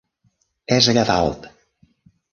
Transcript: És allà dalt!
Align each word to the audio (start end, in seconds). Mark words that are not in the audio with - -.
És 0.77 0.89
allà 0.95 1.05
dalt! 1.13 1.49